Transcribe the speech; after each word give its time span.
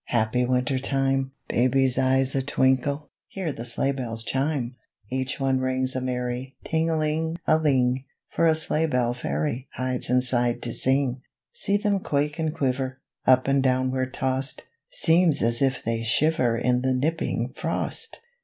Happy 0.07 0.43
winter 0.47 0.79
time! 0.79 1.31
Baby's 1.47 1.99
eyes 1.99 2.33
a 2.33 2.41
twinkle, 2.41 3.11
Hear 3.27 3.51
the 3.51 3.63
sleigh 3.63 3.91
bells 3.91 4.23
chime! 4.23 4.75
Each 5.11 5.39
one 5.39 5.59
rings 5.59 5.95
a 5.95 6.01
merry 6.01 6.55
Ting 6.63 6.89
a 6.89 6.97
ling 6.97 7.37
a 7.45 7.55
ling! 7.59 8.03
For 8.27 8.47
a 8.47 8.55
sleigh 8.55 8.87
bell 8.87 9.13
fairy 9.13 9.67
Hides 9.75 10.09
inside 10.09 10.63
to 10.63 10.73
sing. 10.73 11.21
See 11.53 11.77
them 11.77 11.99
quake 11.99 12.39
and 12.39 12.51
quiver, 12.51 12.99
Up 13.27 13.47
and 13.47 13.61
downward 13.61 14.11
tossed, 14.11 14.63
Seems 14.89 15.43
as 15.43 15.61
if 15.61 15.83
they 15.83 16.01
shiver 16.01 16.57
In 16.57 16.81
the 16.81 16.95
nipping 16.95 17.53
frost! 17.55 18.21